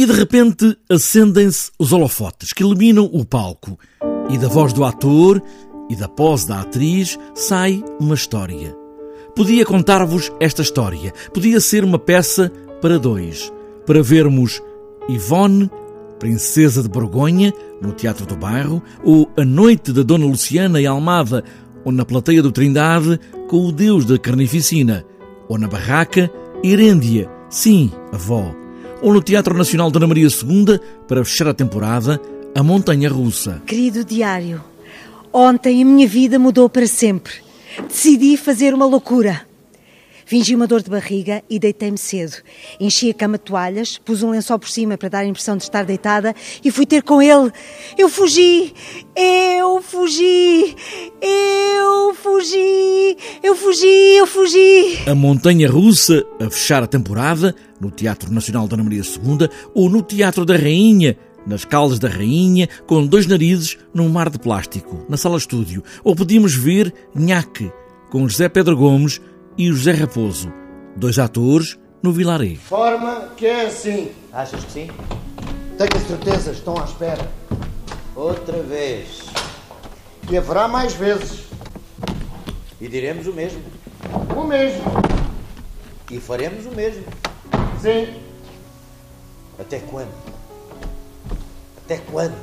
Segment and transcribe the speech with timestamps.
[0.00, 3.78] E de repente acendem-se os holofotes que iluminam o palco.
[4.30, 5.42] E da voz do ator
[5.90, 8.74] e da pose da atriz sai uma história.
[9.36, 11.12] Podia contar-vos esta história.
[11.34, 12.50] Podia ser uma peça
[12.80, 13.52] para dois.
[13.84, 14.62] Para vermos
[15.06, 15.70] Ivone,
[16.18, 21.44] princesa de Borgonha, no Teatro do Bairro, ou A Noite da Dona Luciana em Almada,
[21.84, 23.20] ou na Plateia do Trindade,
[23.50, 25.04] com o Deus da Carnificina,
[25.46, 26.32] ou na Barraca,
[26.64, 28.58] Herêndia, sim, avó
[29.02, 30.78] ou no Teatro Nacional Dona Maria II,
[31.08, 32.20] para fechar a temporada,
[32.54, 33.62] A Montanha Russa.
[33.66, 34.62] Querido diário,
[35.32, 37.34] ontem a minha vida mudou para sempre.
[37.88, 39.49] Decidi fazer uma loucura.
[40.30, 42.36] Fingi uma dor de barriga e deitei-me cedo.
[42.78, 45.64] Enchi a cama de toalhas, pus um lençol por cima para dar a impressão de
[45.64, 47.50] estar deitada e fui ter com ele.
[47.98, 48.72] Eu fugi!
[49.16, 50.76] Eu fugi!
[51.20, 53.16] Eu fugi!
[53.42, 54.16] Eu fugi!
[54.18, 55.02] Eu fugi!
[55.08, 60.00] A Montanha Russa, a fechar a temporada, no Teatro Nacional Dona Maria II ou no
[60.00, 65.16] Teatro da Rainha, nas Caldas da Rainha, com dois narizes num mar de plástico, na
[65.16, 65.82] sala estúdio.
[66.04, 67.72] Ou podíamos ver Nhaque,
[68.12, 69.20] com José Pedro Gomes
[69.56, 70.52] e o José Raposo,
[70.96, 72.56] dois atores no Vilaré.
[72.56, 74.10] Forma que é assim.
[74.32, 74.90] Achas que sim?
[75.76, 77.30] Tenho certeza, estão à espera.
[78.14, 79.22] Outra vez.
[80.30, 81.44] E haverá mais vezes.
[82.80, 83.60] E diremos o mesmo.
[84.36, 84.82] O mesmo.
[86.10, 87.04] E faremos o mesmo.
[87.80, 88.14] Sim.
[89.58, 90.12] Até quando?
[91.84, 92.36] Até quando?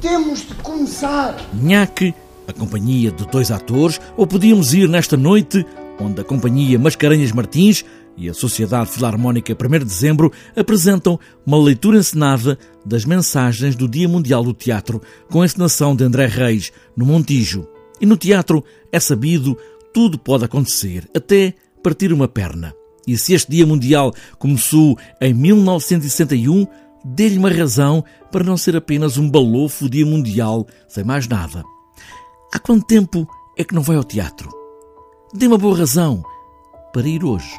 [0.00, 1.36] Temos de começar.
[1.54, 2.14] Nhaque
[2.46, 5.64] a companhia de dois atores, ou podíamos ir nesta noite,
[6.00, 7.84] onde a companhia Mascarenhas Martins
[8.16, 14.08] e a Sociedade Filarmónica 1 de Dezembro apresentam uma leitura encenada das mensagens do Dia
[14.08, 15.00] Mundial do Teatro,
[15.30, 17.66] com a encenação de André Reis, no Montijo.
[18.00, 19.56] E no teatro, é sabido,
[19.92, 22.74] tudo pode acontecer, até partir uma perna.
[23.06, 26.66] E se este Dia Mundial começou em 1961,
[27.04, 31.62] dê-lhe uma razão para não ser apenas um balofo Dia Mundial, sem mais nada.
[32.54, 34.48] Há quanto tempo é que não vai ao teatro?
[35.32, 36.22] Dê uma boa razão
[36.92, 37.52] para ir hoje.